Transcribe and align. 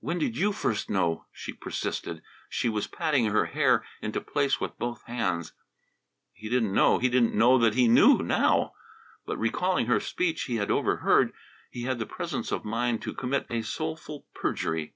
"When 0.00 0.18
did 0.18 0.36
you 0.36 0.50
first 0.50 0.90
know?" 0.90 1.26
she 1.30 1.52
persisted. 1.52 2.20
She 2.48 2.68
was 2.68 2.88
patting 2.88 3.26
her 3.26 3.44
hair 3.46 3.84
into 4.00 4.20
place 4.20 4.60
with 4.60 4.76
both 4.76 5.04
hands. 5.04 5.52
He 6.32 6.48
didn't 6.48 6.72
know; 6.72 6.98
he 6.98 7.08
didn't 7.08 7.32
know 7.36 7.58
that 7.58 7.74
he 7.74 7.86
knew 7.86 8.18
now; 8.24 8.72
but 9.24 9.38
recalling 9.38 9.86
her 9.86 10.00
speech 10.00 10.46
he 10.46 10.56
had 10.56 10.72
overheard, 10.72 11.32
he 11.70 11.82
had 11.84 12.00
the 12.00 12.06
presence 12.06 12.50
of 12.50 12.64
mind 12.64 13.02
to 13.02 13.14
commit 13.14 13.46
a 13.50 13.62
soulful 13.62 14.26
perjury. 14.34 14.94